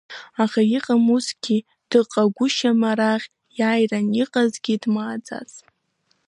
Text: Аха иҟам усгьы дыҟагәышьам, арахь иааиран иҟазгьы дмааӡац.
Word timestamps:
Аха 0.43 0.61
иҟам 0.77 1.05
усгьы 1.15 1.57
дыҟагәышьам, 1.89 2.79
арахь 2.91 3.27
иааиран 3.59 4.07
иҟазгьы 4.23 4.75
дмааӡац. 4.81 5.51